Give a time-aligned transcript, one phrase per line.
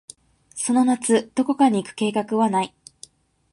[0.55, 2.75] その夏、どこかに行く計画はない。